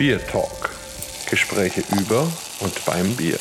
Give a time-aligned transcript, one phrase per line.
[0.00, 0.70] Beer Talk.
[1.28, 2.26] Gespräche über
[2.60, 3.36] und beim Bier.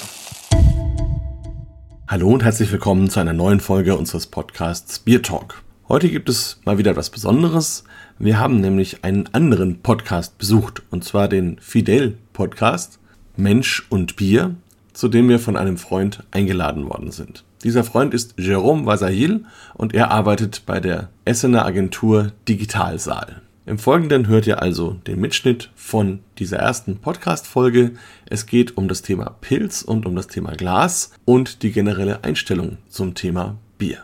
[2.05, 5.61] Hallo und herzlich willkommen zu einer neuen Folge unseres Podcasts Beer Talk.
[5.87, 7.85] Heute gibt es mal wieder etwas Besonderes.
[8.17, 12.99] Wir haben nämlich einen anderen Podcast besucht, und zwar den Fidel Podcast
[13.37, 14.53] Mensch und Bier,
[14.91, 17.45] zu dem wir von einem Freund eingeladen worden sind.
[17.63, 19.45] Dieser Freund ist Jérôme Vasahil
[19.75, 23.43] und er arbeitet bei der Essener Agentur Digitalsaal.
[23.65, 27.91] Im Folgenden hört ihr also den Mitschnitt von dieser ersten Podcast-Folge.
[28.27, 32.77] Es geht um das Thema Pilz und um das Thema Glas und die generelle Einstellung
[32.89, 33.99] zum Thema Bier.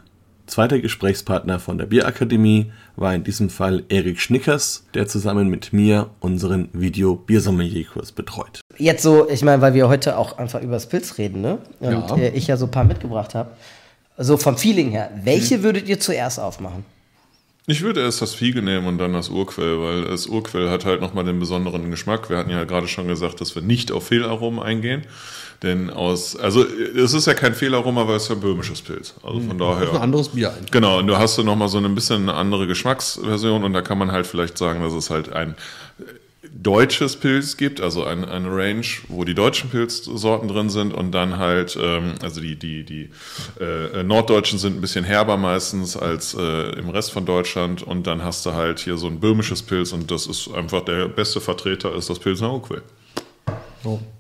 [0.45, 6.11] Zweiter Gesprächspartner von der Bierakademie war in diesem Fall Erik Schnickers, der zusammen mit mir
[6.19, 8.61] unseren Video-Biersommelier-Kurs betreut.
[8.77, 11.57] Jetzt so, ich meine, weil wir heute auch einfach über das Pilz reden, ne?
[11.79, 12.15] Und Ja.
[12.17, 13.49] äh, ich ja so ein paar mitgebracht habe.
[14.19, 16.85] So vom Feeling her, welche würdet ihr zuerst aufmachen?
[17.67, 21.01] Ich würde erst das Fiege nehmen und dann das Urquell, weil das Urquell hat halt
[21.01, 22.29] nochmal den besonderen Geschmack.
[22.29, 25.03] Wir hatten ja gerade schon gesagt, dass wir nicht auf Fehlaromen eingehen.
[25.63, 29.15] Denn aus, also es ist ja kein Fehlaroma, weil es ja ein böhmisches Pilz.
[29.23, 29.79] Also von daher.
[29.79, 30.69] Das ist ein anderes Bier eigentlich.
[30.69, 33.97] Genau, und du hast du nochmal so ein bisschen eine andere Geschmacksversion und da kann
[33.97, 35.55] man halt vielleicht sagen, dass es halt ein
[36.57, 41.37] deutsches Pilz gibt, also ein, eine Range, wo die deutschen Pilzsorten drin sind und dann
[41.37, 43.09] halt, ähm, also die, die, die
[43.59, 48.23] äh, norddeutschen sind ein bisschen herber meistens als äh, im Rest von Deutschland und dann
[48.23, 51.93] hast du halt hier so ein böhmisches Pilz und das ist einfach der beste Vertreter
[51.93, 52.81] ist das Pilsner Urquell.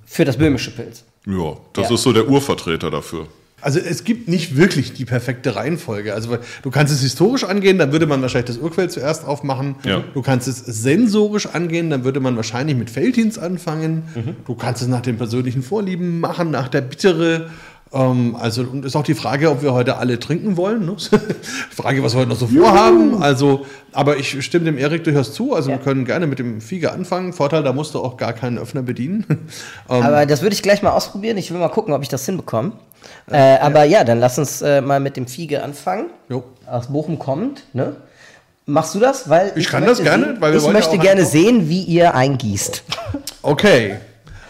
[0.05, 1.03] Für das böhmische Pilz.
[1.25, 1.95] Ja, das Ja.
[1.95, 3.27] ist so der Urvertreter dafür.
[3.61, 6.13] Also es gibt nicht wirklich die perfekte Reihenfolge.
[6.13, 9.75] Also du kannst es historisch angehen, dann würde man wahrscheinlich das Urquell zuerst aufmachen.
[9.83, 10.03] Ja.
[10.13, 14.03] Du kannst es sensorisch angehen, dann würde man wahrscheinlich mit Feldhins anfangen.
[14.45, 17.49] Du kannst es nach den persönlichen Vorlieben machen, nach der Bittere.
[17.93, 20.85] Ähm, also und ist auch die Frage, ob wir heute alle trinken wollen.
[20.85, 20.97] Ne?
[21.11, 23.21] die Frage, was wir heute noch so vorhaben.
[23.23, 25.53] Also, aber ich stimme dem Erik durchaus zu.
[25.53, 27.31] Also wir können gerne mit dem Fiege anfangen.
[27.31, 29.25] Vorteil, da musst du auch gar keinen Öffner bedienen.
[29.87, 31.37] Ähm, Aber das würde ich gleich mal ausprobieren.
[31.37, 32.71] Ich will mal gucken, ob ich das hinbekomme.
[33.29, 36.07] Äh, aber ja, dann lass uns äh, mal mit dem Fiege anfangen.
[36.29, 36.43] Jo.
[36.67, 37.95] Aus Bochum kommt, ne?
[38.67, 39.29] Machst du das?
[39.29, 42.15] Weil Ich kann das gerne, sehen, weil wir ich ja möchte gerne sehen, wie ihr
[42.15, 42.83] eingießt.
[43.43, 43.97] Okay.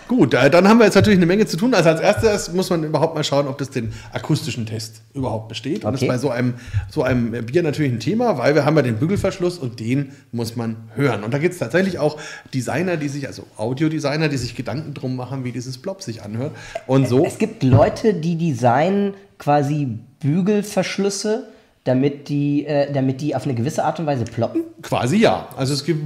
[0.07, 1.73] Gut, äh, dann haben wir jetzt natürlich eine Menge zu tun.
[1.73, 5.83] Also als erstes muss man überhaupt mal schauen, ob das den akustischen Test überhaupt besteht.
[5.83, 6.05] Und das Okay.
[6.05, 6.53] ist bei so einem,
[6.91, 10.55] so einem Bier natürlich ein Thema, weil wir haben ja den Bügelverschluss und den muss
[10.55, 11.23] man hören.
[11.23, 12.19] Und da gibt es tatsächlich auch
[12.53, 16.51] Designer, die sich, also Audiodesigner, die sich Gedanken drum machen, wie dieses Plop sich anhört.
[16.85, 17.25] Und so.
[17.25, 21.47] Es gibt Leute, die designen quasi Bügelverschlüsse,
[21.85, 24.63] damit die, äh, damit die auf eine gewisse Art und Weise ploppen.
[24.81, 25.47] Quasi ja.
[25.55, 26.01] Also es gibt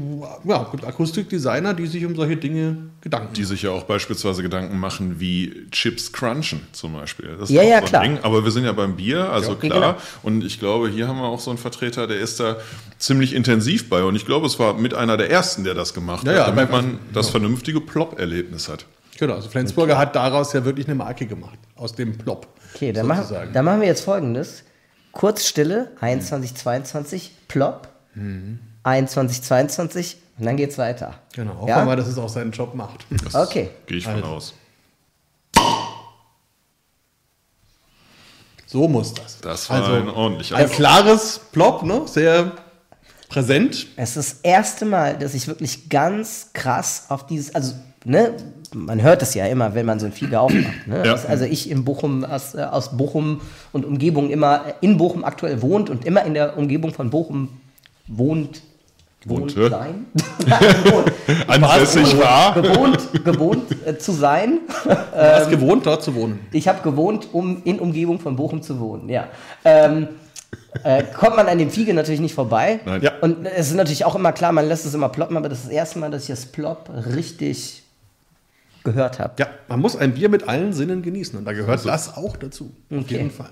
[0.45, 4.77] ja, gibt Akustikdesigner, die sich um solche Dinge Gedanken Die sich ja auch beispielsweise Gedanken
[4.77, 7.29] machen, wie Chips crunchen zum Beispiel.
[7.39, 8.03] Das ist Ja, auch ja, so ein klar.
[8.03, 8.19] Ding.
[8.23, 9.79] Aber wir sind ja beim Bier, also Ja, klar.
[9.93, 9.95] genau.
[10.21, 12.57] Und ich glaube, hier haben wir auch so einen Vertreter, der ist da
[12.97, 14.03] ziemlich intensiv bei.
[14.03, 16.45] Und ich glaube, es war mit einer der ersten, der das gemacht Ja, hat, ja,
[16.47, 18.85] damit weil- man das vernünftige Plop-Erlebnis hat.
[19.17, 22.47] Genau, also Flensburger hat daraus ja wirklich eine Marke gemacht, aus dem Plop.
[22.75, 23.53] Okay, dann sozusagen.
[23.53, 24.63] dann machen wir jetzt folgendes.
[25.11, 27.89] Kurzstille, 21, 22, plopp,
[28.83, 31.15] 21, 22 und dann geht's weiter.
[31.33, 31.85] Genau, hoffen Ja?
[31.85, 33.05] wir dass es auch seinen Job macht.
[33.23, 33.69] Das Okay.
[33.87, 34.25] Gehe ich von Also.
[34.27, 34.53] aus.
[38.65, 39.39] So muss das.
[39.41, 42.03] Das war ein ordentlicher Ein klares Plop, ne?
[42.07, 42.51] sehr
[43.27, 43.87] präsent.
[43.95, 47.73] Es ist das erste Mal, dass ich wirklich ganz krass auf dieses, also,
[48.05, 48.33] ne,
[48.73, 50.87] man hört es ja immer, wenn man so ein Fiege aufmacht.
[50.87, 51.03] Ne?
[51.05, 51.15] Ja.
[51.27, 55.89] Also ich in Bochum, aus, äh, aus Bochum und Umgebung immer, in Bochum aktuell wohnt
[55.89, 57.49] und immer in der Umgebung von Bochum
[58.07, 58.61] wohnt.
[59.25, 59.69] Wohnt Wohnte.
[59.69, 60.05] sein.
[60.85, 61.11] Wohnt.
[61.49, 62.53] Ansässig war.
[62.53, 64.59] Gewohnt, gewohnt äh, zu sein.
[64.85, 66.39] Du hast gewohnt, dort zu wohnen.
[66.53, 69.27] Ich habe gewohnt, um in Umgebung von Bochum zu wohnen, ja.
[69.65, 70.07] Ähm,
[70.83, 72.79] äh, kommt man an dem Fiege natürlich nicht vorbei.
[72.85, 73.01] Nein.
[73.01, 73.11] Ja.
[73.19, 75.65] Und es ist natürlich auch immer klar, man lässt es immer ploppen, aber das ist
[75.65, 77.83] das erste Mal, dass ich das Plop richtig
[78.83, 79.33] gehört habe.
[79.39, 82.75] Ja, man muss ein Bier mit allen Sinnen genießen und da gehört das auch dazu.
[82.91, 83.17] Auf Okay.
[83.17, 83.51] jeden Fall.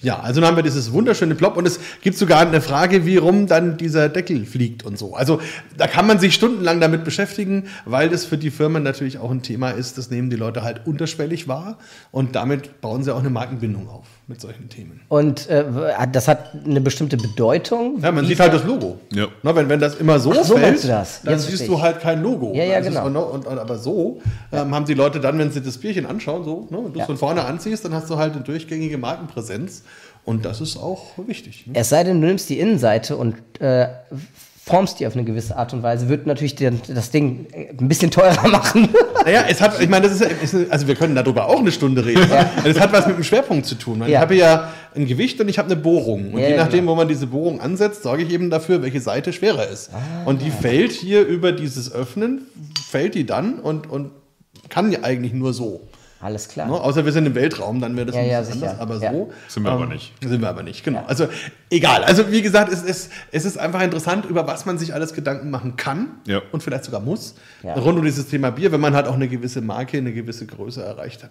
[0.00, 3.16] Ja, also dann haben wir dieses wunderschöne Plop und es gibt sogar eine Frage, wie
[3.16, 5.14] rum dann dieser Deckel fliegt und so.
[5.14, 5.40] Also
[5.78, 9.42] da kann man sich stundenlang damit beschäftigen, weil das für die Firmen natürlich auch ein
[9.42, 9.96] Thema ist.
[9.96, 11.78] Das nehmen die Leute halt unterschwellig wahr
[12.10, 15.00] und damit bauen sie auch eine Markenbindung auf mit solchen Themen.
[15.08, 15.64] Und äh,
[16.10, 17.98] das hat eine bestimmte Bedeutung.
[18.00, 18.98] Ja, man sieht halt das Logo.
[19.12, 19.26] Ja.
[19.42, 21.20] Na, wenn, wenn das immer so, Ach, so fällt, du das?
[21.22, 22.52] dann Ja, siehst du halt kein Logo.
[22.54, 23.08] Ja, ja, genau.
[23.10, 24.20] noch- und, und, aber so
[24.50, 26.96] ähm, haben die Leute dann, wenn sie das Bierchen anschauen, so, ne, wenn du es
[27.00, 27.04] Ja.
[27.06, 29.82] von vorne anziehst, dann hast du halt eine durchgängige Markenpräsenz.
[30.24, 31.66] Und das ist auch wichtig.
[31.66, 31.74] Ne?
[31.76, 33.88] Es sei denn, du nimmst die Innenseite und äh,
[34.64, 37.88] formst die auf eine gewisse Art und Weise, wird natürlich den, das Ding äh, ein
[37.88, 38.88] bisschen teurer machen.
[39.22, 40.28] Naja, es hat, ich meine, das ist, ja-
[40.60, 42.22] ist also wir können darüber auch eine Stunde reden.
[42.32, 44.00] Also Es hat was mit dem Schwerpunkt zu tun.
[44.06, 44.20] Ich Ja.
[44.20, 46.32] habe ja ein Gewicht und ich habe eine Bohrung.
[46.32, 46.92] Und Ja, je ja, nachdem, genau.
[46.92, 49.90] wo man diese Bohrung ansetzt, sorge ich eben dafür, welche Seite schwerer ist.
[49.92, 50.24] Ah.
[50.24, 52.46] und die fällt hier über dieses Öffnen,
[52.88, 54.10] fällt die dann und, und
[54.70, 55.82] kann ja eigentlich nur so.
[56.24, 56.66] Alles klar.
[56.68, 56.72] Ne?
[56.72, 58.70] Außer wir sind im Weltraum, dann wäre das Ja, ein ja, bisschen sicher.
[58.70, 58.80] anders.
[58.80, 59.12] Aber Ja.
[59.12, 60.14] so Sind wir aber nicht.
[60.26, 61.04] Sind wir aber nicht, genau.
[61.06, 61.28] Also
[61.70, 62.02] egal.
[62.02, 65.50] Also wie gesagt, es ist, es ist einfach interessant, über was man sich alles Gedanken
[65.50, 66.40] machen kann Ja.
[66.50, 67.34] und vielleicht sogar muss.
[67.62, 67.74] Ja.
[67.74, 70.82] Rund um dieses Thema Bier, wenn man halt auch eine gewisse Marke, eine gewisse Größe
[70.82, 71.30] erreicht hat.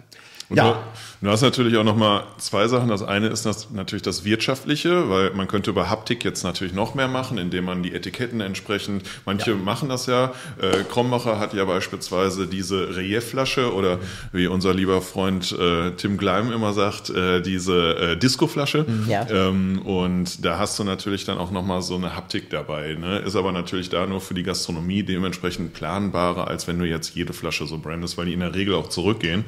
[0.54, 0.84] Und ja.
[1.20, 2.88] du, du hast natürlich auch noch mal zwei Sachen.
[2.88, 6.94] Das eine ist das, natürlich das Wirtschaftliche, weil man könnte über Haptik jetzt natürlich noch
[6.94, 10.32] mehr machen, indem man die Etiketten entsprechend, manche machen das ja.
[10.62, 13.98] Äh, Krombacher hat ja beispielsweise diese Reliefflasche oder
[14.32, 18.86] wie unser lieber Freund äh, Tim Gleim immer sagt, äh, diese äh, Discoflasche.
[19.08, 19.28] Ja.
[19.28, 22.94] Ähm, und da hast du natürlich dann auch noch mal so eine Haptik dabei.
[22.94, 23.18] Ne?
[23.18, 27.34] Ist aber natürlich da nur für die Gastronomie dementsprechend planbarer, als wenn du jetzt jede
[27.34, 29.46] Flasche so brandest, weil die in der Regel auch zurückgehen.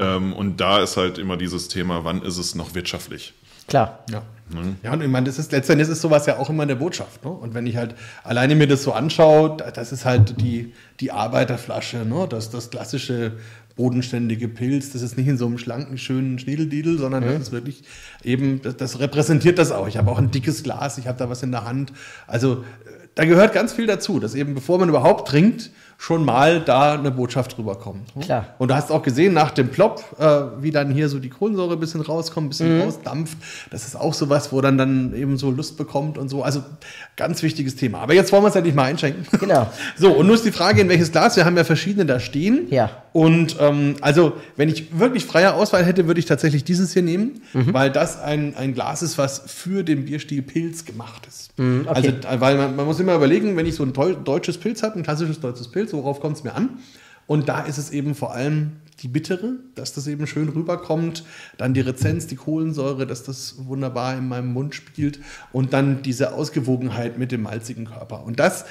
[0.00, 3.34] Ähm, und da ist halt immer dieses Thema, wann ist es noch wirtschaftlich?
[3.68, 4.00] Klar.
[4.10, 4.22] Ja.
[4.82, 7.24] ja, und ich meine, das ist letztendlich ist sowas ja auch immer eine Botschaft.
[7.24, 7.30] Ne?
[7.30, 7.94] Und wenn ich halt
[8.24, 12.26] alleine mir das so anschaue, da- das ist halt die, die Arbeiterflasche, ne?
[12.28, 13.32] das, das klassische
[13.76, 17.82] bodenständige Pilz, das ist nicht in so einem schlanken, schönen Schniedeldidel, sondern das ist wirklich
[18.24, 19.86] eben, das, das repräsentiert das auch.
[19.88, 21.92] Ich habe auch ein dickes Glas, ich habe da was in der Hand.
[22.26, 22.54] Also
[22.86, 25.70] äh, da gehört ganz viel dazu, dass eben bevor man überhaupt trinkt,
[26.02, 28.16] schon mal da eine Botschaft rüberkommt.
[28.16, 28.24] ne?
[28.24, 28.54] Klar.
[28.56, 31.74] Und du hast auch gesehen nach dem Plop, äh, wie dann hier so die Kohlensäure
[31.74, 32.82] ein bisschen rauskommt, ein bisschen Mhm.
[32.84, 33.36] rausdampft.
[33.70, 36.42] Das ist auch sowas, wo dann dann eben so Lust bekommt und so.
[36.42, 36.62] Also
[37.16, 37.98] ganz wichtiges Thema.
[37.98, 39.26] Aber jetzt wollen wir es endlich mal einschenken.
[39.40, 39.70] Genau.
[39.94, 41.36] So, und nur ist die Frage, in welches Glas.
[41.36, 42.66] Wir haben ja verschiedene da stehen.
[42.70, 42.88] Ja.
[43.12, 47.42] Und ähm, also, wenn ich wirklich freie Auswahl hätte, würde ich tatsächlich dieses hier nehmen,
[47.52, 47.74] Mhm.
[47.74, 51.58] weil das ein, ein Glas ist, was für den Bierstil Pilz gemacht ist.
[51.58, 51.94] Mhm, okay.
[51.94, 54.96] Also, äh, weil man, man muss immer überlegen, wenn ich so ein deutsches Pilz habe,
[54.98, 56.78] ein klassisches deutsches Pilz, worauf kommt es mir an?
[57.26, 58.72] Und da ist es eben vor allem
[59.02, 61.24] die Bittere, dass das eben schön rüberkommt,
[61.56, 65.20] dann die Rezenz, die Kohlensäure, dass das wunderbar in meinem Mund spielt
[65.52, 68.24] und dann diese Ausgewogenheit mit dem malzigen Körper.
[68.24, 68.66] Und das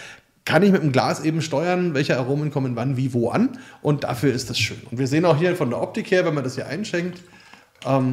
[0.45, 3.57] kann ich mit dem Glas eben steuern, welche Aromen kommen wann, wie, wo an.
[3.81, 4.81] Und dafür ist das schön.
[4.89, 7.21] Und wir sehen auch hier von der Optik her, wenn man das hier einschenkt,
[7.85, 8.11] ähm,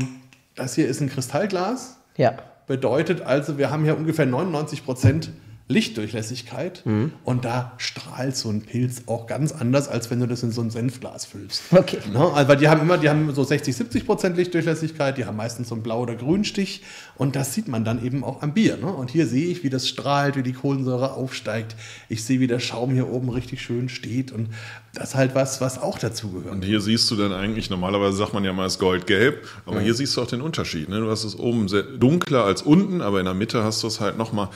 [0.55, 1.99] das hier ist ein Kristallglas.
[2.17, 2.37] Ja.
[2.67, 5.31] Bedeutet also, wir haben hier ungefähr 99 Prozent
[5.69, 6.85] Lichtdurchlässigkeit
[7.25, 10.61] und da strahlt so ein Pilz auch ganz anders, als wenn du das in so
[10.61, 11.63] ein Senfglas füllst.
[11.73, 11.99] Okay.
[12.13, 12.21] Ne?
[12.21, 15.69] Also, weil die haben immer, die haben so 60, 70 Prozent Lichtdurchlässigkeit, die haben meistens
[15.69, 16.83] so einen Blau- oder Grünstich
[17.17, 18.77] und das sieht man dann eben auch am Bier.
[18.77, 18.87] Ne?
[18.87, 21.75] Und hier sehe ich, wie das strahlt, wie die Kohlensäure aufsteigt.
[22.09, 24.51] Ich sehe, wie der Schaum hier oben richtig schön steht und
[24.95, 26.55] das ist halt was, was auch dazu gehört.
[26.55, 29.81] Und hier siehst du dann eigentlich, normalerweise sagt man ja mal, es ist goldgelb, aber
[29.81, 30.89] hier siehst du auch den Unterschied.
[30.89, 31.01] Ne?
[31.01, 34.01] Du hast es oben sehr dunkler als unten, aber in der Mitte hast du es
[34.01, 34.49] halt nochmal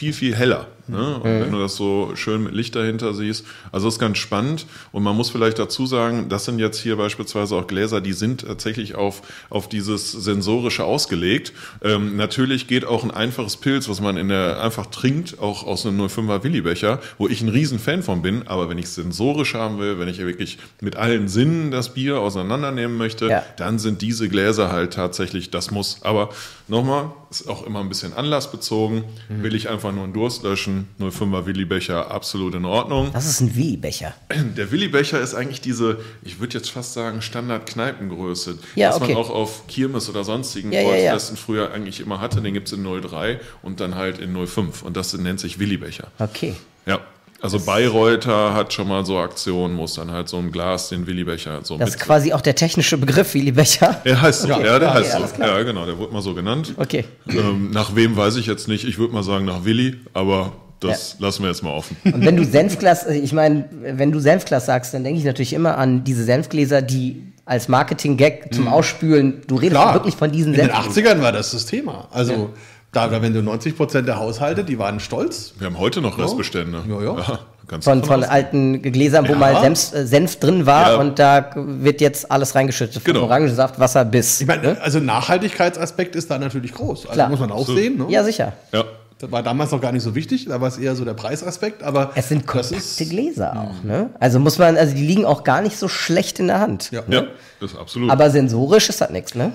[0.00, 0.66] viel, viel heller.
[0.90, 1.16] Ne?
[1.16, 4.66] Und wenn du das so schön mit Licht dahinter siehst, also ist ganz spannend.
[4.92, 8.42] Und man muss vielleicht dazu sagen, das sind jetzt hier beispielsweise auch Gläser, die sind
[8.42, 11.52] tatsächlich auf, auf dieses Sensorische ausgelegt.
[11.82, 15.86] Ähm, natürlich geht auch ein einfaches Pilz, was man in der einfach trinkt, auch aus
[15.86, 19.54] einem 05er Willibecher, wo ich ein riesen Fan von bin, aber wenn ich es sensorisch
[19.54, 23.44] haben will, wenn ich wirklich mit allen Sinnen das Bier auseinandernehmen möchte, Ja.
[23.56, 25.98] dann sind diese Gläser halt tatsächlich das Muss.
[26.02, 26.30] Aber
[26.68, 29.04] nochmal, ist auch immer ein bisschen anlassbezogen.
[29.28, 33.10] Will ich einfach nur einen Durst löschen, 05er Willibecher, absolut in Ordnung.
[33.12, 34.14] Das ist ein Willi-Becher.
[34.56, 39.14] Der Willibecher ist eigentlich diese, ich würde jetzt fast sagen, Standard-Kneipengröße, Ja, was okay.
[39.14, 41.18] man auch auf Kirmes oder sonstigen Ja, ja, ja.
[41.18, 42.40] Früher eigentlich immer hatte.
[42.40, 44.82] Den gibt es in 03 und dann halt in 05.
[44.82, 46.08] Und das nennt sich Willibecher.
[46.18, 46.54] Okay.
[46.86, 47.00] Ja.
[47.42, 51.06] Also Bayreuther hat schon mal so Aktionen, wo es dann halt so ein Glas, den
[51.06, 54.02] Willibecher so Das ist quasi auch der technische Begriff Willi-Becher.
[54.04, 55.42] Er heißt so, ja, der okay, heißt so.
[55.42, 56.74] Ja, genau, der wurde mal so genannt.
[56.76, 57.04] Okay.
[57.28, 58.84] Ähm, nach wem weiß ich jetzt nicht.
[58.84, 61.96] Ich würde mal sagen nach Willi, aber das lassen wir jetzt mal offen.
[62.04, 65.52] Und wenn du Senfglas, äh, ich meine, wenn du Senfglas sagst, dann denke ich natürlich
[65.52, 69.94] immer an diese Senfgläser, die als Marketing-Gag zum Ausspülen, du redest Klar.
[69.94, 71.18] wirklich von diesen In den Senfgläsern.
[71.18, 72.08] 80ern war das das Thema.
[72.12, 72.50] Also,
[72.92, 75.54] da, da, wenn du 90 Prozent der Haushalte, die waren stolz.
[75.58, 76.82] Wir haben heute noch Restbestände.
[76.88, 77.38] Ja, ja.
[77.68, 79.38] ganz Von, davon von alten Gläsern, wo Ja.
[79.38, 80.96] mal Senf, äh, Senf drin war Ja.
[80.98, 83.02] und da wird jetzt alles reingeschüttet.
[83.02, 83.26] Von Genau.
[83.26, 84.40] Orangensaft, Wasser bis.
[84.40, 87.02] Ich meine, also Nachhaltigkeitsaspekt ist da natürlich groß.
[87.02, 87.28] Also Klar.
[87.28, 87.80] muss man auch Absolut.
[87.80, 87.98] sehen.
[87.98, 88.06] Ne?
[88.08, 88.52] Ja, sicher.
[88.72, 88.84] Ja.
[89.20, 91.82] Das war damals noch gar nicht so wichtig, da war es eher so der Preisaspekt,
[91.82, 94.08] aber Es sind kompakte Gläser auch, ne?
[94.18, 96.90] Also muss man, also die liegen auch gar nicht so schlecht in der Hand.
[96.90, 97.02] Ja.
[97.06, 97.24] Ja,
[97.60, 98.10] das ist absolut.
[98.10, 99.52] Aber sensorisch ist das nichts, ne?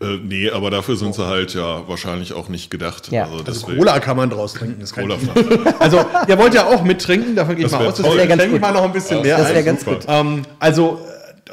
[0.00, 3.12] äh, nee, aber dafür sind sie halt ja wahrscheinlich auch nicht gedacht.
[3.12, 3.24] Ja.
[3.24, 5.18] Also, Also deswegen- Cola kann man draus trinken, ist kein Cola.
[5.78, 7.96] Also, ihr wollt ja auch mittrinken, davon gehe ich mal aus.
[7.96, 8.70] Deswegen Das ganz schenke ich gut.
[8.70, 9.98] mal noch ein bisschen Das mehr Das wäre ganz gut.
[10.08, 11.00] Ähm, also,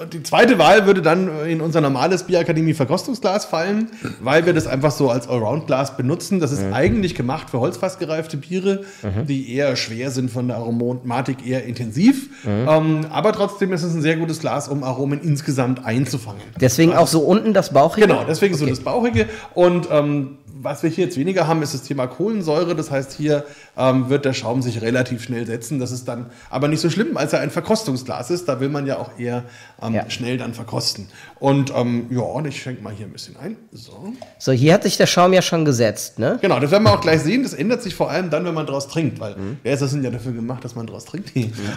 [0.01, 3.89] und die zweite Wahl würde dann in unser normales Bierakademie Verkostungsglas fallen,
[4.21, 6.39] weil wir das einfach so als Allround-Glas benutzen.
[6.39, 8.83] Das ist eigentlich gemacht für holzfassgereifte Biere,
[9.27, 12.29] die eher schwer sind von der Aromatik, eher intensiv.
[12.45, 16.41] Ähm, aber trotzdem ist es ein sehr gutes Glas, um Aromen insgesamt einzufangen.
[16.59, 18.07] Deswegen auch so unten das Bauchige?
[18.07, 19.27] Genau, deswegen so das Bauchige.
[19.53, 22.75] Und ähm, was wir hier jetzt weniger haben, ist das Thema Kohlensäure.
[22.75, 23.45] Das heißt, hier
[23.77, 25.79] ähm, wird der Schaum sich relativ schnell setzen.
[25.79, 28.47] Das ist dann aber nicht so schlimm, als er ein Verkostungsglas ist.
[28.49, 29.43] Da will man ja auch eher
[29.81, 30.09] ähm, Ja.
[30.09, 31.07] schnell dann verkosten.
[31.39, 33.55] Und ähm, ja, und ich schenke mal hier ein bisschen ein.
[33.71, 34.13] So.
[34.37, 36.37] So, hier hat sich der Schaum ja schon gesetzt, ne?
[36.41, 37.43] Genau, das werden wir auch gleich sehen.
[37.43, 39.57] Das ändert sich vor allem dann, wenn man draus trinkt, weil Mhm.
[39.63, 41.31] Gläser sind ja dafür gemacht, dass man draus trinkt.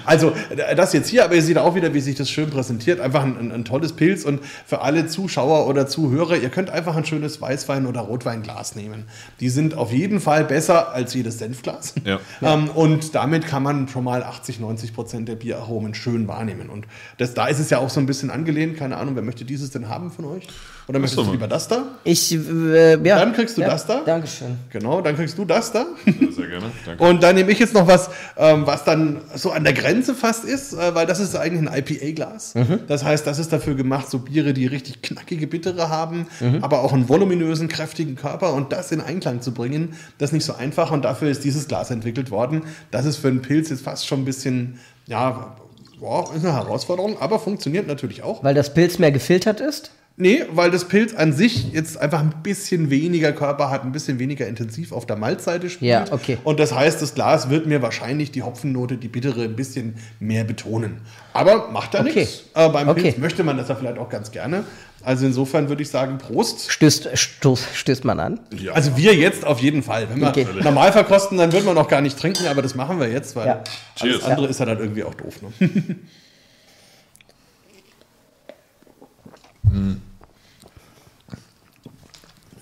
[0.04, 2.98] Also äh, das jetzt hier, aber ihr seht auch wieder, wie sich das schön präsentiert.
[3.00, 6.96] Einfach ein, ein, ein tolles Pilz und für alle Zuschauer oder Zuhörer, ihr könnt einfach
[6.96, 9.04] ein schönes Weißwein- oder Rotweinglas nehmen.
[9.40, 11.94] Die sind auf jeden Fall besser als jedes Senfglas.
[12.04, 12.20] Ja.
[12.42, 16.70] Ähm, und damit kann man schon mal 80, 90 Prozent der Bieraromen schön wahrnehmen.
[16.70, 16.86] Und
[17.18, 18.76] das, da ist es ja auch so ein bisschen angelehnt.
[18.76, 20.48] Keine Ahnung, wer möchte dieses denn haben von euch?
[20.88, 21.84] Oder möchtest doch du lieber das da?
[22.02, 23.18] Ich, äh, ja.
[23.18, 24.00] Dann kriegst du ja, das da.
[24.00, 24.56] Dankeschön.
[24.70, 25.86] Genau, dann kriegst du das da.
[26.04, 26.72] Sehr gerne.
[26.84, 27.04] Danke.
[27.04, 30.44] Und dann nehme ich jetzt noch was, ähm, was dann so an der Grenze fast
[30.44, 32.54] ist, äh, weil das ist eigentlich ein IPA-Glas.
[32.88, 36.26] Das heißt, das ist dafür gemacht, so Biere, die richtig knackige Bittere haben,
[36.60, 40.44] aber auch einen voluminösen, kräftigen Körper und das in Einklang zu bringen, das ist nicht
[40.44, 42.62] so einfach und dafür ist dieses Glas entwickelt worden.
[42.90, 45.56] Das ist für einen Pilz jetzt fast schon ein bisschen, ja,
[46.00, 48.42] boah, ist eine Herausforderung, aber funktioniert natürlich auch.
[48.42, 49.92] Weil das Pilz mehr gefiltert ist?
[50.16, 54.18] Nee, weil das Pilz an sich jetzt einfach ein bisschen weniger Körper hat, ein bisschen
[54.18, 55.90] weniger intensiv auf der Malzseite spielt.
[55.90, 56.36] Ja, okay.
[56.44, 60.44] Und das heißt, das Glas wird mir wahrscheinlich die Hopfennote, die bittere, ein bisschen mehr
[60.44, 61.00] betonen.
[61.32, 62.20] Aber macht da Okay.
[62.20, 62.44] nichts.
[62.54, 63.02] Äh, beim Okay.
[63.02, 64.64] Pilz möchte man das ja vielleicht auch ganz gerne.
[65.02, 66.70] Also insofern würde ich sagen, Prost.
[66.70, 68.38] Stößt, stoß, stößt man an?
[68.56, 68.72] Ja.
[68.72, 70.08] Also wir jetzt auf jeden Fall.
[70.10, 70.46] Wenn wir Okay.
[70.62, 73.46] normal verkosten, dann würden wir noch gar nicht trinken, aber das machen wir jetzt, weil
[73.46, 73.52] Ja.
[73.98, 74.24] alles Cheers.
[74.30, 75.40] andere ist ja dann irgendwie auch doof.
[75.42, 75.70] Ne?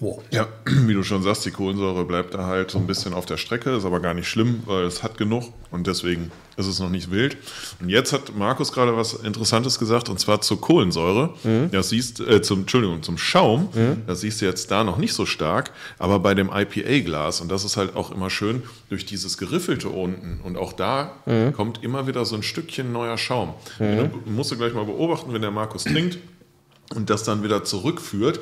[0.01, 0.23] wow.
[0.31, 3.37] Ja, wie du schon sagst, die Kohlensäure bleibt da halt so ein bisschen auf der
[3.37, 6.91] Strecke, ist aber gar nicht schlimm, weil es hat genug und deswegen ist es noch
[6.91, 7.39] nicht wild.
[7.81, 11.35] Und jetzt hat Markus gerade was Interessantes gesagt und zwar zur Kohlensäure.
[11.71, 13.69] Das siehst äh, zum Entschuldigung, zum Schaum.
[14.07, 17.65] Das siehst du jetzt da noch nicht so stark, aber bei dem IPA-Glas und das
[17.65, 21.13] ist halt auch immer schön durch dieses geriffelte unten und auch da
[21.53, 23.55] kommt immer wieder so ein Stückchen neuer Schaum.
[24.25, 26.19] Du musst du gleich mal beobachten, wenn der Markus trinkt
[26.95, 28.41] und das dann wieder zurückführt,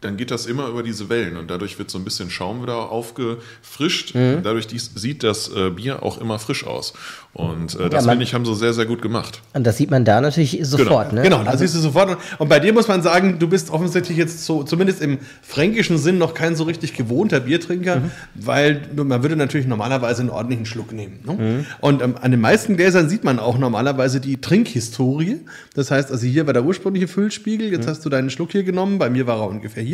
[0.00, 2.90] dann geht das immer über diese Wellen und dadurch wird so ein bisschen Schaum wieder
[2.90, 4.14] aufgefrischt.
[4.14, 4.36] Mhm.
[4.36, 6.94] Und dadurch dies, sieht das äh, Bier auch immer frisch aus.
[7.32, 9.40] Und äh, das Ja, man- finde ich, haben sie sehr, sehr gut gemacht.
[9.52, 11.22] Und das sieht man da natürlich sofort, ne?
[11.22, 12.16] Genau, da siehst du sofort.
[12.38, 16.18] Und bei dir muss man sagen, du bist offensichtlich jetzt so, zumindest im fränkischen Sinn,
[16.18, 18.02] noch kein so richtig gewohnter Biertrinker,
[18.34, 21.20] weil man würde natürlich normalerweise einen ordentlichen Schluck nehmen.
[21.24, 21.64] Ne?
[21.80, 25.40] Und ähm, an den meisten Gläsern sieht man auch normalerweise die Trinkhistorie.
[25.74, 28.98] Das heißt, also hier war der ursprüngliche Füllspiegel, jetzt hast du deinen Schluck hier genommen,
[28.98, 29.89] bei mir war er ungefähr hier.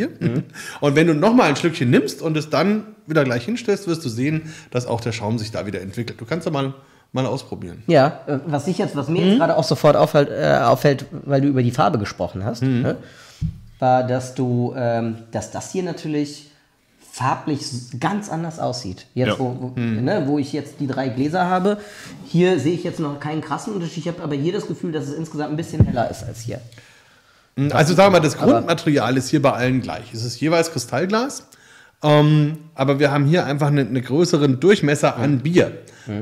[0.81, 4.09] Und wenn du nochmal ein Schlückchen nimmst und es dann wieder gleich hinstellst, wirst du
[4.09, 6.19] sehen, dass auch der Schaum sich da wieder entwickelt.
[6.19, 6.73] Du kannst ja mal,
[7.13, 7.83] mal ausprobieren.
[7.87, 11.41] Ja, äh, was ich jetzt, was mir jetzt gerade auch sofort auffällt, äh, auffällt, weil
[11.41, 12.97] du über die Farbe gesprochen hast, ne,
[13.79, 16.49] war, dass du, ähm, dass das hier natürlich
[17.11, 17.61] farblich
[17.99, 19.07] ganz anders aussieht.
[19.15, 19.39] Jetzt, Ja.
[19.39, 21.77] wo, wo, ne, wo ich jetzt die drei Gläser habe,
[22.27, 24.05] hier sehe ich jetzt noch keinen krassen Unterschied.
[24.05, 26.61] Ich habe aber hier das Gefühl, dass es insgesamt ein bisschen heller ist als hier.
[27.71, 30.13] Also sagen wir mal, das Grundmaterial ist hier bei allen gleich.
[30.13, 31.47] Es ist jeweils Kristallglas,
[32.03, 35.71] ähm, aber wir haben hier einfach einen, einen größeren Durchmesser an Bier.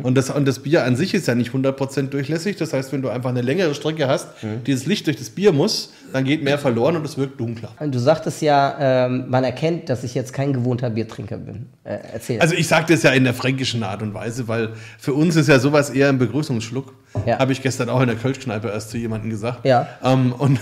[0.04, 2.56] Und, das, und das Bier an sich ist ja nicht 100% durchlässig.
[2.58, 4.30] Das heißt, wenn du einfach eine längere Strecke hast,
[4.66, 7.70] die das Licht durch das Bier muss, dann geht mehr verloren und es wirkt dunkler.
[7.80, 11.68] Und du sagtest ja, ähm, man erkennt, dass ich jetzt kein gewohnter Biertrinker bin.
[11.84, 12.40] Äh, erzähl.
[12.40, 15.48] Also ich sage das ja in der fränkischen Art und Weise, weil für uns ist
[15.48, 16.94] ja sowas eher ein Begrüßungsschluck.
[17.26, 17.40] Ja.
[17.40, 19.66] Habe ich gestern auch in der Kölschkneipe erst zu jemandem gesagt.
[19.66, 19.88] Ja.
[20.04, 20.60] Ähm, und,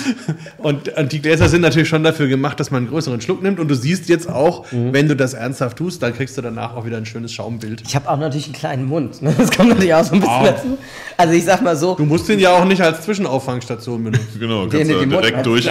[0.58, 3.60] und, und die Gläser sind natürlich schon dafür gemacht, dass man einen größeren Schluck nimmt.
[3.60, 4.92] Und du siehst jetzt auch, Mhm.
[4.92, 7.82] wenn du das ernsthaft tust, dann kriegst du danach auch wieder ein schönes Schaumbild.
[7.86, 9.22] ich habe auch natürlich einen kleinen Mund.
[9.22, 9.34] Ne?
[9.36, 10.44] Das kommt natürlich auch so ein bisschen Ah.
[10.44, 10.78] dazu.
[11.16, 14.26] Also ich sag mal so, Du musst den ja auch nicht als Zwischenauffangstation benutzen.
[14.38, 15.44] Genau, Den kannst du den Mund direkt rein.
[15.44, 15.68] durch.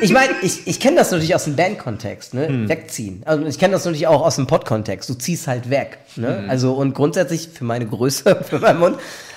[0.00, 2.48] ich meine, ich, ich kenne das natürlich aus dem Bandkontext, ne?
[2.48, 2.68] Hm.
[2.68, 3.22] Wegziehen.
[3.24, 5.08] Also ich kenne das natürlich auch aus dem Pod-Kontext.
[5.08, 5.98] Du ziehst halt weg.
[6.16, 6.42] Ne?
[6.42, 6.50] Hm.
[6.50, 8.96] Also und grundsätzlich für meine Größe, für meinen Mund,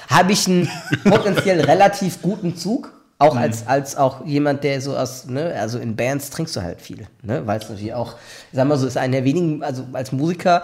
[0.10, 0.68] habe ich einen
[1.06, 2.94] potenziell relativ guten Zug.
[3.22, 3.42] Auch Hm.
[3.42, 7.06] als, als auch jemand, der so aus, ne, also in Bands trinkst du halt viel,
[7.22, 7.42] ne?
[7.46, 8.16] Weil es natürlich auch,
[8.54, 10.64] sag mal so, ist einer der wenigen, also als Musiker,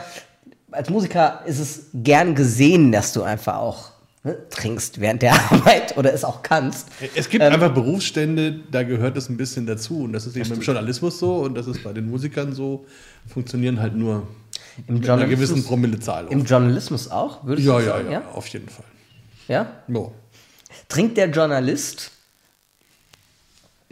[0.71, 3.91] als Musiker ist es gern gesehen, dass du einfach auch
[4.23, 6.87] ne, trinkst während der Arbeit oder es auch kannst.
[7.13, 10.03] Es gibt Ähm, einfach Berufsstände, da gehört es ein bisschen dazu.
[10.03, 12.85] Und das ist eben im Journalismus so und das ist bei den Musikern so.
[13.27, 14.27] Funktionieren halt nur
[14.87, 16.27] Im mit einer gewissen Promillezahl.
[16.29, 18.11] Im Journalismus auch, würdest ja, du ja, sagen?
[18.11, 18.85] ja, auf jeden Fall.
[19.47, 19.83] Ja?
[19.87, 20.13] No.
[20.89, 22.11] Trinkt der Journalist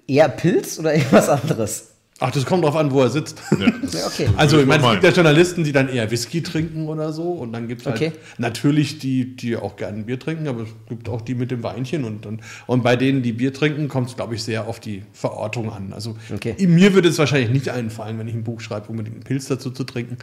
[0.08, 1.93] eher Pilz oder irgendwas anderes?
[2.20, 3.42] Ach, das kommt drauf an, wo er sitzt.
[3.60, 3.66] Ja,
[4.00, 4.30] Ja, okay.
[4.38, 7.32] Also, ich meine, es gibt ja Journalisten, die dann eher Whisky trinken oder so.
[7.32, 8.12] Und dann gibt es halt Okay.
[8.38, 12.06] natürlich die, die auch gerne Bier trinken, aber es gibt auch die mit dem Weinchen.
[12.06, 15.04] Und, und, und bei denen, die Bier trinken, kommt es, glaube ich, sehr auf die
[15.12, 15.92] Verortung an.
[15.92, 16.56] Also, Okay.
[16.68, 19.72] mir würde es wahrscheinlich nicht einfallen, wenn ich ein Buch schreibe, unbedingt einen Pilz dazu
[19.72, 20.18] zu trinken.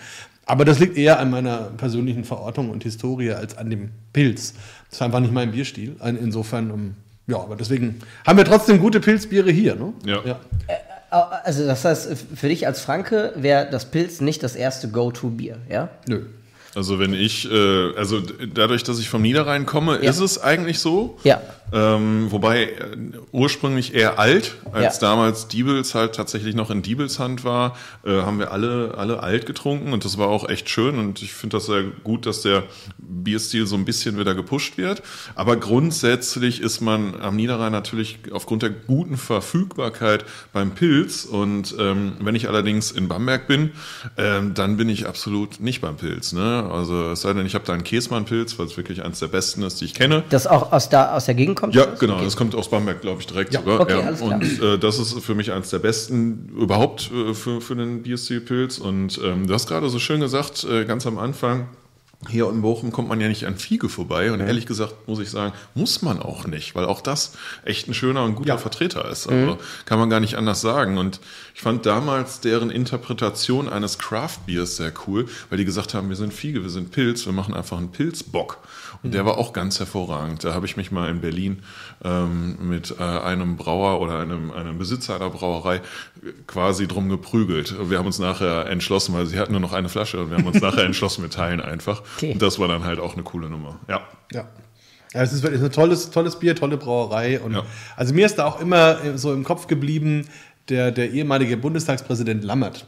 [0.46, 4.54] Aber das liegt eher an meiner persönlichen Verortung und Historie als an dem Pilz.
[4.88, 5.96] Das ist einfach nicht mein Bierstil.
[6.02, 6.94] Insofern, um,
[7.26, 9.74] ja, aber deswegen haben wir trotzdem gute Pilzbiere hier.
[9.76, 9.92] Ne?
[10.06, 10.40] Ja.
[11.10, 15.88] Also das heißt, für dich als Franke wäre das Pilz nicht das erste Go-To-Bier, ja?
[16.06, 16.22] Nö.
[16.76, 18.20] Also wenn ich, äh, also
[18.54, 20.08] dadurch, dass ich vom Niederrhein komme, Ja.
[20.08, 21.18] ist es eigentlich so.
[21.24, 21.40] Ja.
[21.72, 22.76] Ähm, wobei äh,
[23.32, 25.08] ursprünglich eher alt, als Ja.
[25.08, 29.46] damals Diebels halt tatsächlich noch in Diebels Hand war, äh, haben wir alle, alle alt
[29.46, 32.62] getrunken und das war auch echt schön und ich finde das sehr gut, dass der
[33.10, 35.02] Bierstil so ein bisschen wieder gepusht wird.
[35.34, 42.12] Aber grundsätzlich ist man am Niederrhein natürlich aufgrund der guten Verfügbarkeit beim Pilz und ähm,
[42.20, 43.72] wenn ich allerdings in Bamberg bin,
[44.16, 46.32] ähm, dann bin ich absolut nicht beim Pilz.
[46.32, 46.68] Ne?
[46.70, 49.62] Also es sei denn, ich habe da einen Käsmann-Pilz, weil es wirklich eins der besten
[49.62, 50.22] ist, die ich kenne.
[50.30, 51.74] Das auch aus, da, aus der Gegend kommt?
[51.74, 52.14] Ja, genau.
[52.14, 52.24] Okay.
[52.24, 53.80] Das kommt aus Bamberg, glaube ich, direkt Ja, sogar.
[53.80, 54.06] okay, ja.
[54.06, 54.34] alles klar.
[54.34, 58.78] Und äh, das ist für mich eines der besten überhaupt äh, für, für den Bierstil-Pilz.
[58.78, 61.68] Und ähm, du hast gerade so schön gesagt, äh, ganz am Anfang,
[62.28, 64.30] hier in Bochum kommt man ja nicht an Fiege vorbei.
[64.30, 67.32] Und ehrlich gesagt muss ich sagen, muss man auch nicht, weil auch das
[67.64, 68.58] echt ein schöner und guter Ja.
[68.58, 69.26] Vertreter ist.
[69.26, 70.98] Also kann man gar nicht anders sagen.
[70.98, 71.20] Und
[71.54, 76.34] ich fand damals deren Interpretation eines Craft-Biers sehr cool, weil die gesagt haben, wir sind
[76.34, 78.58] Fiege, wir sind Pilz, wir machen einfach einen Pilzbock.
[79.02, 80.44] Und der war auch ganz hervorragend.
[80.44, 81.62] Da habe ich mich mal in Berlin
[82.04, 85.80] ähm, mit äh, einem Brauer oder einem, einem Besitzer einer Brauerei
[86.46, 87.74] quasi drum geprügelt.
[87.88, 90.46] Wir haben uns nachher entschlossen, weil sie hatten nur noch eine Flasche und wir haben
[90.46, 92.02] uns nachher entschlossen, wir teilen einfach.
[92.16, 92.32] Okay.
[92.32, 93.80] Und das war dann halt auch eine coole Nummer.
[93.88, 94.02] Ja.
[94.32, 94.46] Ja.
[95.12, 97.40] Ja, es ist wirklich ein tolles, tolles Bier, tolle Brauerei.
[97.40, 97.64] Und Ja.
[97.96, 100.28] Also mir ist da auch immer äh, so im Kopf geblieben,
[100.68, 102.86] der, der ehemalige Bundestagspräsident Lammert,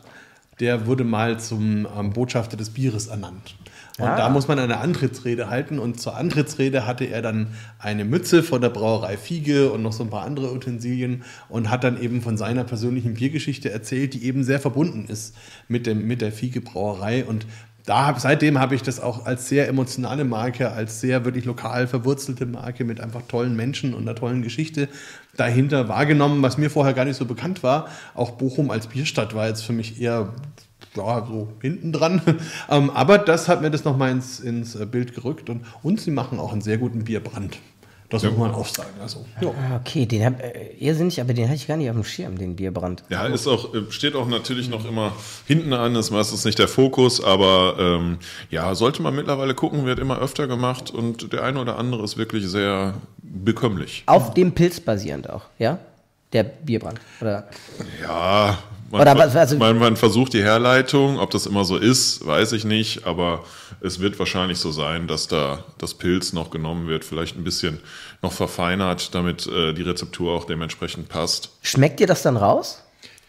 [0.60, 3.56] der wurde mal zum ähm, Botschafter des Bieres ernannt.
[3.98, 4.16] Und Ah.
[4.16, 5.78] da muss man eine Antrittsrede halten.
[5.78, 10.02] Und zur Antrittsrede hatte er dann eine Mütze von der Brauerei Fiege und noch so
[10.04, 14.44] ein paar andere Utensilien und hat dann eben von seiner persönlichen Biergeschichte erzählt, die eben
[14.44, 15.36] sehr verbunden ist
[15.68, 17.24] mit, dem, mit der Fiege Brauerei.
[17.24, 17.46] Und
[17.84, 22.46] da seitdem habe ich das auch als sehr emotionale Marke, als sehr wirklich lokal verwurzelte
[22.46, 24.88] Marke mit einfach tollen Menschen und einer tollen Geschichte
[25.36, 27.88] dahinter wahrgenommen, was mir vorher gar nicht so bekannt war.
[28.14, 30.32] Auch Bochum als Bierstadt war jetzt für mich eher
[30.96, 32.22] ja, so hinten dran.
[32.70, 36.10] ähm, aber das hat mir das nochmal ins, ins äh, Bild gerückt und, und sie
[36.10, 37.58] machen auch einen sehr guten Bierbrand.
[38.12, 38.90] Das muss man auch sagen.
[39.00, 39.48] Also, ja.
[39.48, 42.36] Ah, Okay, den hab, äh, irrsinnig, aber den hatte ich gar nicht auf dem Schirm,
[42.36, 43.04] den Bierbrand.
[43.08, 45.12] Ja, ist auch, äh, steht auch natürlich noch immer
[45.46, 48.18] hinten an, ist meistens nicht der Fokus, aber ähm,
[48.50, 52.18] ja, sollte man mittlerweile gucken, wird immer öfter gemacht und der eine oder andere ist
[52.18, 54.02] wirklich sehr bekömmlich.
[54.04, 55.78] Auf dem Pilz basierend auch, ja?
[56.32, 57.00] Der Bierbrand.
[57.20, 57.48] Oder?
[58.00, 58.58] Ja,
[58.90, 62.52] man, Oder was- also- man, man versucht die Herleitung, ob das immer so ist, weiß
[62.52, 63.44] ich nicht, aber
[63.80, 67.80] es wird wahrscheinlich so sein, dass da das Pilz noch genommen wird, vielleicht ein bisschen
[68.22, 71.50] noch verfeinert, damit äh, die Rezeptur auch dementsprechend passt.
[71.62, 72.82] Schmeckt dir das dann raus?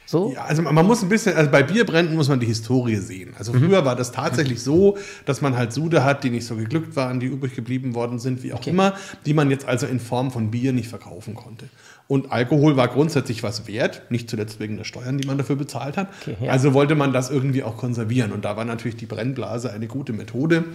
[0.05, 0.33] So?
[0.35, 3.33] Ja, also man muss ein bisschen, also bei Bierbränden muss man die Historie sehen.
[3.39, 6.95] Also früher war das tatsächlich so, dass man halt Sude hat, die nicht so geglückt
[6.95, 8.93] waren, die übrig geblieben worden sind, wie auch immer,
[9.25, 11.67] die man jetzt also in Form von Bier nicht verkaufen konnte.
[12.07, 15.97] Und Alkohol war grundsätzlich was wert, nicht zuletzt wegen der Steuern, die man dafür bezahlt
[15.97, 16.09] hat.
[16.21, 16.51] Okay, ja.
[16.51, 18.31] Also wollte man das irgendwie auch konservieren.
[18.31, 20.65] Und da war natürlich die Brennblase eine gute Methode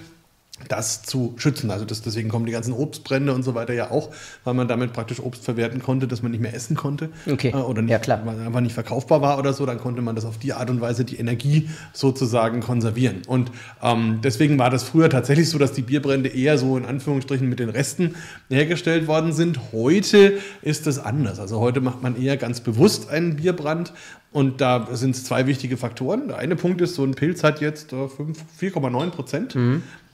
[0.69, 1.71] das zu schützen.
[1.71, 4.11] Also das, deswegen kommen die ganzen Obstbrände und so weiter ja auch,
[4.45, 7.11] weil man damit praktisch Obst verwerten konnte, das man nicht mehr essen konnte.
[7.31, 7.51] Okay.
[7.51, 8.21] Äh, Oder nicht, Ja, klar.
[8.25, 10.81] weil einfach nicht verkaufbar war oder so, dann konnte man das auf die Art und
[10.81, 13.23] Weise die Energie sozusagen konservieren.
[13.27, 13.51] Und
[13.83, 17.59] ähm, deswegen war das früher tatsächlich so, dass die Bierbrände eher so in Anführungsstrichen mit
[17.61, 18.15] den Resten
[18.51, 19.59] hergestellt worden sind.
[19.73, 21.39] Heute ist es anders.
[21.39, 23.93] Also heute macht man eher ganz bewusst einen Bierbrand.
[24.31, 26.29] Und da sind es zwei wichtige Faktoren.
[26.29, 29.57] Der eine Punkt ist, so ein Pilz hat jetzt äh, fünf- 4,9 Prozent.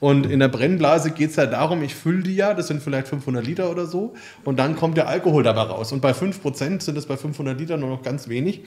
[0.05, 3.09] Und in der Brennblase geht es ja darum, ich fülle die ja, das sind vielleicht
[3.09, 4.13] 500 Liter oder so.
[4.45, 5.93] Und dann kommt der Alkohol dabei raus.
[5.93, 8.65] Und bei 5 Prozent sind es bei 500 Liter nur noch ganz wenig.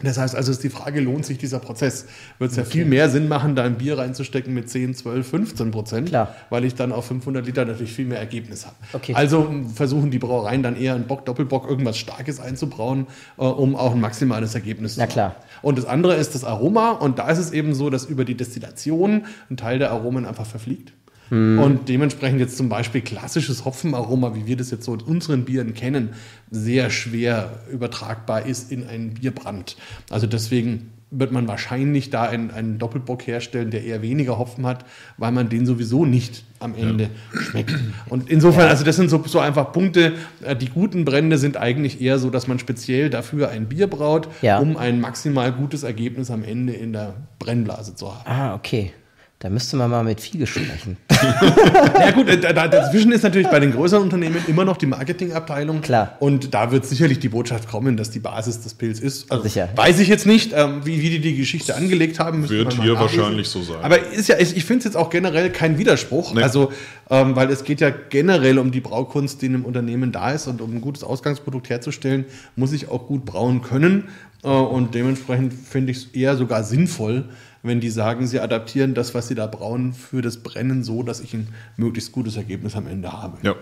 [0.00, 2.06] Das heißt also, ist die Frage, lohnt sich dieser Prozess?
[2.38, 5.70] Wird es ja viel mehr Sinn machen, da ein Bier reinzustecken mit 10, 12, 15
[5.70, 6.34] Prozent, Klar.
[6.50, 8.74] weil ich dann auf 500 Liter natürlich viel mehr Ergebnis habe.
[8.92, 9.14] Okay.
[9.14, 13.06] Also versuchen die Brauereien dann eher einen Bock, Doppelbock, irgendwas Starkes einzubrauen,
[13.38, 15.28] äh, um auch ein maximales Ergebnis Na zu klar.
[15.30, 15.36] haben.
[15.62, 16.90] Und das andere ist das Aroma.
[16.90, 20.46] Und da ist es eben so, dass über die Destillation ein Teil der Aromen einfach
[20.46, 20.92] verfliegt.
[21.30, 25.72] Und dementsprechend jetzt zum Beispiel klassisches Hopfenaroma, wie wir das jetzt so in unseren Bieren
[25.72, 26.10] kennen,
[26.50, 29.76] sehr schwer übertragbar ist in einen Bierbrand.
[30.10, 34.84] Also deswegen wird man wahrscheinlich da einen, einen Doppelbock herstellen, der eher weniger Hopfen hat,
[35.18, 37.74] weil man den sowieso nicht am Ende schmeckt.
[38.08, 40.14] Und insofern, also das sind so, so einfach Punkte.
[40.42, 44.28] Äh, Die guten Brände sind eigentlich eher so, dass man speziell dafür ein Bier braut,
[44.40, 44.58] Ja.
[44.58, 48.24] um ein maximal gutes Ergebnis am Ende in der Brennblase zu haben.
[48.30, 48.92] Ah, okay.
[49.42, 50.96] Da müsste man mal mit Fiege sprechen.
[51.98, 55.80] Ja gut, da, da, dazwischen ist natürlich bei den größeren Unternehmen immer noch die Marketingabteilung.
[55.80, 56.16] Klar.
[56.18, 59.30] Und da wird sicherlich die Botschaft kommen, dass die Basis des Pilz ist.
[59.30, 59.68] Also Sicher.
[59.76, 62.48] Weiß ich jetzt nicht, ähm, wie, wie die die Geschichte angelegt haben.
[62.48, 62.98] Wird hier nachlesen.
[62.98, 63.76] wahrscheinlich so sein.
[63.82, 66.34] Aber ist ja, ich, ich finde es jetzt auch generell kein Widerspruch.
[66.34, 66.42] Nee.
[66.42, 66.72] Also,
[67.08, 70.48] ähm, weil es geht ja generell um die Braukunst, die in einem Unternehmen da ist.
[70.48, 72.24] Und um ein gutes Ausgangsprodukt herzustellen,
[72.56, 74.08] muss ich auch gut brauen können.
[74.42, 77.28] Äh, und dementsprechend finde ich es eher sogar sinnvoll,
[77.62, 81.20] wenn die sagen, sie adaptieren das, was sie da brauen, für das Brennen so, dass
[81.20, 83.38] ich ein möglichst gutes Ergebnis am Ende habe.
[83.42, 83.54] Ja.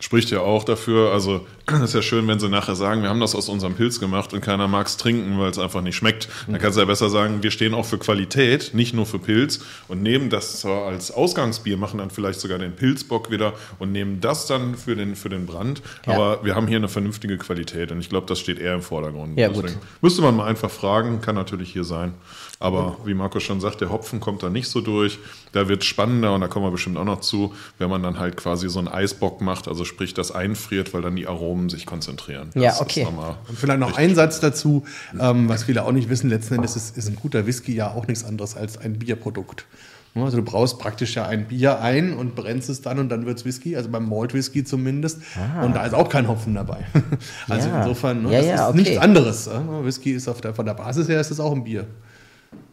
[0.00, 1.46] Spricht ja auch dafür, also
[1.84, 4.40] ist ja schön, wenn sie nachher sagen, wir haben das aus unserem Pilz gemacht und
[4.40, 6.28] keiner mag es trinken, weil es einfach nicht schmeckt.
[6.46, 9.60] Dann kannst du ja besser sagen, wir stehen auch für Qualität, nicht nur für Pilz
[9.86, 14.20] und nehmen das zwar als Ausgangsbier, machen dann vielleicht sogar den Pilzbock wieder und nehmen
[14.20, 15.82] das dann für den, für den Brand.
[16.06, 16.14] Ja.
[16.14, 19.38] Aber wir haben hier eine vernünftige Qualität und ich glaube, das steht eher im Vordergrund.
[19.38, 19.76] Ja, gut.
[20.00, 22.14] müsste man mal einfach fragen, kann natürlich hier sein.
[22.62, 25.18] Aber wie Marco schon sagt, der Hopfen kommt da nicht so durch.
[25.52, 28.36] Da wird spannender und da kommen wir bestimmt auch noch zu, wenn man dann halt
[28.36, 32.50] quasi so einen Eisbock macht, also sprich das einfriert, weil dann die Aromen sich konzentrieren.
[32.54, 33.06] Ja, Das okay.
[33.48, 34.84] Und vielleicht noch ein Satz dazu,
[35.18, 38.06] ähm, was viele auch nicht wissen, letzten Endes ist, ist ein guter Whisky ja auch
[38.06, 39.66] nichts anderes als ein Bierprodukt.
[40.14, 43.24] Ja, Also du brauchst praktisch ja ein Bier ein und brennst es dann und dann
[43.26, 45.20] wird es Whisky, also beim Malt Whisky zumindest.
[45.64, 46.84] Und da ist auch kein Hopfen dabei.
[47.48, 47.80] Also Ja.
[47.82, 48.76] insofern, ne, Ja, das ja, ist okay.
[48.78, 49.46] nichts anderes.
[49.46, 49.84] ja.
[49.84, 51.86] Whisky ist auf der, von der Basis her ist es auch ein Bier.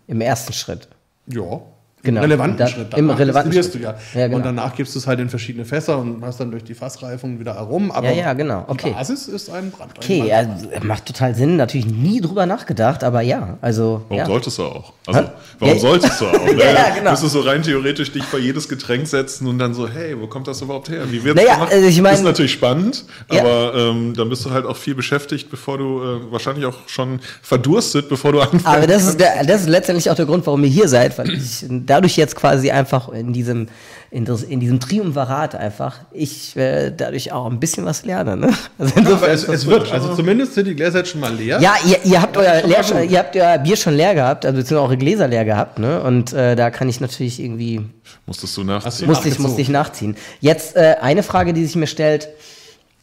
[0.10, 0.88] Im ersten Schritt.
[1.28, 1.62] Ja.
[2.02, 2.20] Genau.
[2.20, 2.94] Im relevanten Da- Schritt.
[2.98, 3.74] im relevanten Schritt.
[3.76, 3.96] du ja.
[4.14, 4.38] Ja, genau.
[4.38, 7.40] Und danach gibst du es halt in verschiedene Fässer und hast dann durch die Fassreifung
[7.40, 7.92] wieder Aromen.
[7.92, 8.64] Aber Ja, ja, genau.
[8.68, 8.88] Okay.
[8.90, 9.92] die Basis ist ein Brand.
[9.94, 10.72] ein Okay, Brand.
[10.74, 11.58] ja, macht total Sinn.
[11.58, 14.04] Natürlich nie drüber nachgedacht, aber ja, also.
[14.08, 14.26] Warum ja.
[14.26, 14.94] solltest du auch?
[15.08, 15.24] Also,
[15.60, 16.32] warum Ja, solltest du auch?
[16.46, 16.54] Ne?
[16.64, 17.12] Ja, ja, genau.
[17.12, 20.48] Müsstest du rein theoretisch dich bei jedes Getränk setzen und dann so, hey, wo kommt
[20.48, 21.04] das überhaupt her?
[21.12, 21.74] Wie wird's Naja, gemacht?
[21.74, 23.42] also ich mein- ist natürlich spannend, Ja.
[23.42, 27.20] aber ähm, dann bist du halt auch viel beschäftigt, bevor du äh, wahrscheinlich auch schon
[27.42, 28.66] verdurstet, bevor du anfängst.
[28.66, 31.30] Aber das ist, der, das ist letztendlich auch der Grund, warum ihr hier seid, weil
[31.32, 33.68] ich dadurch jetzt quasi einfach in diesem,
[34.12, 38.38] in, das, in diesem Triumvirat einfach, ich äh, dadurch auch ein bisschen was lerne.
[38.38, 38.50] Ne?
[38.78, 41.60] Also Aber insofern es, es wird, also zumindest sind die Gläser jetzt schon mal leer.
[41.62, 44.88] Ja, ihr, ihr habt euer leer, ihr habt euer Bier schon leer gehabt, also beziehungsweise
[44.88, 46.02] eure Gläser leer gehabt, ne?
[46.02, 47.82] Und äh, da kann ich natürlich irgendwie
[48.26, 49.08] Musstest du nachziehen.
[49.08, 50.16] musste ich, musste ich nachziehen.
[50.40, 52.30] Jetzt äh, eine Frage, die sich mir stellt.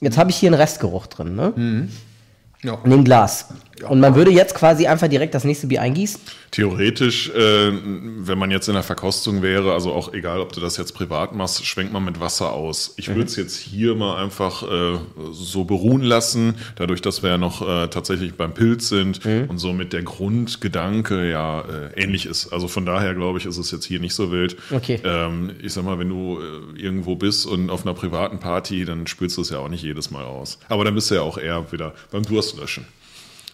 [0.01, 1.53] Jetzt habe ich hier einen Restgeruch drin, ne?
[1.57, 1.89] Mhm.
[2.63, 2.79] Ja.
[2.85, 3.47] In dem Glas.
[3.89, 6.21] Und man würde jetzt quasi einfach direkt das nächste Bier eingießen.
[6.51, 10.77] Theoretisch, äh, wenn man jetzt in der Verkostung wäre, also auch egal, ob du das
[10.77, 12.95] jetzt privat machst, schwenkt man mit Wasser aus.
[12.97, 14.99] Ich würde es jetzt hier mal einfach äh,
[15.33, 19.93] so beruhen lassen, dadurch, dass wir ja noch äh, tatsächlich beim Pilz sind und somit
[19.93, 22.53] der Grundgedanke ja äh, ähnlich ist.
[22.53, 24.57] Also von daher glaube ich, ist es jetzt hier nicht so wild.
[24.71, 25.01] Okay.
[25.05, 29.07] Ähm, ich sag mal, wenn du äh, irgendwo bist und auf einer privaten Party, dann
[29.07, 30.59] spürst du es ja auch nicht jedes Mal aus.
[30.69, 32.87] Aber dann bist du ja auch eher wieder beim Durstlöschen.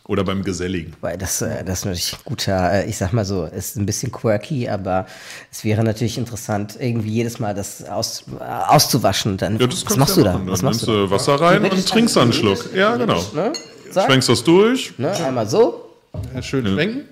[0.08, 0.94] Oder beim Geselligen.
[1.00, 3.86] Weil das, äh, das ist natürlich ein guter, äh, ich sag mal so, ist ein
[3.86, 5.06] bisschen quirky, aber
[5.52, 9.36] es wäre natürlich interessant, irgendwie jedes Mal das aus, äh, auszuwaschen.
[9.36, 10.32] Dann, Ja, das was machst ja du da?
[10.34, 10.50] machen.
[10.50, 12.74] Was Dann machst nimmst du Wasser rein und trinkst dann einen Schluck.
[12.74, 13.22] Ja, genau.
[13.34, 13.52] Ne?
[13.92, 14.98] Zack, Schwenkst das durch.
[14.98, 15.12] ne?
[15.24, 15.88] Einmal so.
[16.34, 17.02] Ja, schön schwenken.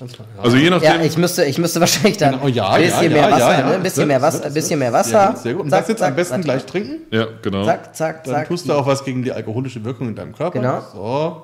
[0.00, 0.06] Ja.
[0.42, 1.00] Also je nachdem.
[1.00, 3.50] Ja, ich müsste, ich müsste wahrscheinlich dann Genau, ja, ein bisschen ja, mehr ja, Wasser,
[3.52, 3.66] ja, ja.
[3.68, 3.74] ne?
[3.74, 5.32] ein bisschen mehr Wasser, ein bisschen mehr Sehr Wasser.
[5.32, 5.62] gut, sehr gut.
[5.64, 6.44] Und Zack, das jetzt zack, am besten warte.
[6.44, 6.94] gleich trinken.
[7.10, 7.64] ja, genau.
[7.64, 8.48] Zack, zack, Dann zack.
[8.48, 10.58] tust du auch was gegen die alkoholische Wirkung in deinem Körper.
[10.60, 10.82] Genau.
[10.92, 11.42] So.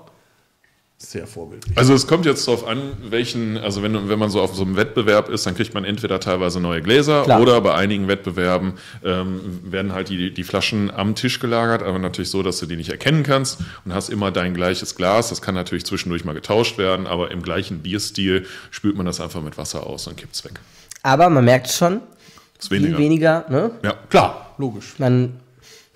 [1.05, 1.77] Sehr vorbildlich.
[1.77, 4.77] Also es kommt jetzt darauf an, welchen, also wenn, wenn man so auf so einem
[4.77, 7.41] Wettbewerb ist, dann kriegt man entweder teilweise neue Gläser Klar.
[7.41, 12.31] oder bei einigen Wettbewerben ähm, werden halt die, die Flaschen am Tisch gelagert, aber natürlich
[12.31, 15.29] so, dass du die nicht erkennen kannst und hast immer dein gleiches Glas.
[15.29, 19.43] Das kann natürlich zwischendurch mal getauscht werden, aber im gleichen Bierstil spült man das einfach
[19.43, 20.55] mit Wasser aus und kippt's weg.
[21.03, 22.01] Aber man merkt schon,
[22.59, 22.99] Ist viel weniger.
[22.99, 23.71] weniger, ne?
[23.83, 23.95] Ja.
[24.09, 24.95] Klar, logisch.
[24.99, 25.35] Man,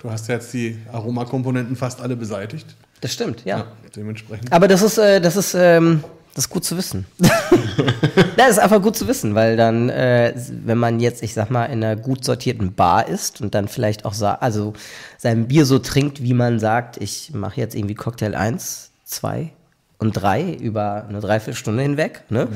[0.00, 2.66] Du hast jetzt die Aromakomponenten fast alle beseitigt.
[3.00, 3.58] Das stimmt, ja.
[3.58, 4.52] Ja, dementsprechend.
[4.52, 6.02] Aber das ist, äh, das ist, ähm,
[6.34, 7.06] das ist gut zu wissen.
[8.36, 10.34] das ist einfach gut zu wissen, weil dann, äh,
[10.64, 14.04] wenn man jetzt, ich sag mal, in einer gut sortierten Bar ist und dann vielleicht
[14.04, 14.72] auch also
[15.16, 19.50] sein Bier so trinkt, wie man sagt, ich mache jetzt irgendwie Cocktail 1, 2
[19.98, 22.46] und 3 über eine Dreiviertelstunde hinweg, ne?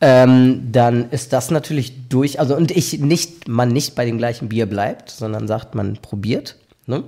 [0.00, 4.50] Ähm, dann ist das natürlich durch, also und ich nicht, man nicht bei dem gleichen
[4.50, 7.04] Bier bleibt, sondern sagt, man probiert, ne?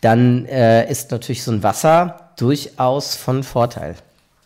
[0.00, 3.96] dann äh, ist natürlich so ein Wasser durchaus von Vorteil.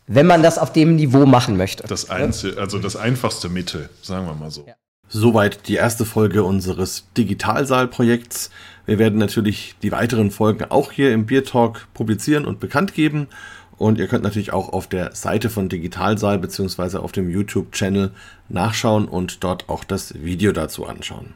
[0.06, 1.84] Wenn man das auf dem Niveau machen möchte.
[1.86, 4.66] Das, einzel, also das einfachste Mittel, sagen wir mal so.
[5.08, 8.50] Soweit die erste Folge unseres Digitalsaal-Projekts.
[8.86, 13.28] Wir werden natürlich die weiteren Folgen auch hier im Bier Talk publizieren und bekannt geben.
[13.76, 16.98] Und ihr könnt natürlich auch auf der Seite von Digitalsaal bzw.
[16.98, 18.12] auf dem YouTube-Channel
[18.48, 21.34] nachschauen und dort auch das Video dazu anschauen.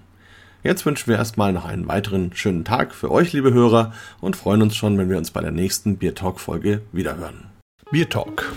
[0.64, 4.62] Jetzt wünschen wir erstmal noch einen weiteren schönen Tag für euch, liebe Hörer, und freuen
[4.62, 7.50] uns schon, wenn wir uns bei der nächsten Bier Talk Folge wiederhören.
[7.90, 8.50] Bier Talk,